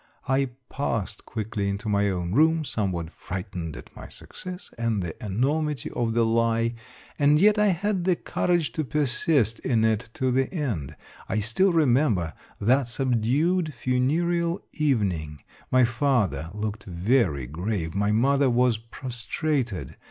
I 0.27 0.49
passed 0.67 1.27
quickly 1.27 1.69
into 1.69 1.87
my 1.87 2.09
own 2.09 2.31
room, 2.31 2.63
somewhat 2.65 3.11
frightened 3.11 3.77
at 3.77 3.95
my 3.95 4.07
success, 4.07 4.71
and 4.75 5.03
the 5.03 5.15
enormity 5.23 5.91
of 5.91 6.15
the 6.15 6.25
lie; 6.25 6.73
and 7.19 7.39
yet 7.39 7.59
I 7.59 7.67
had 7.67 8.03
the 8.05 8.15
courage 8.15 8.71
to 8.71 8.83
persist 8.83 9.59
in 9.59 9.85
it 9.85 10.09
to 10.15 10.31
the 10.31 10.51
end. 10.51 10.95
I 11.29 11.39
still 11.39 11.71
remember 11.71 12.33
that 12.59 12.87
subdued 12.87 13.75
funereal 13.75 14.65
evening; 14.73 15.43
my 15.69 15.83
father 15.83 16.49
looked 16.55 16.85
very 16.85 17.45
grave, 17.45 17.93
my 17.93 18.11
mother 18.11 18.49
was 18.49 18.79
prostrated. 18.79 19.97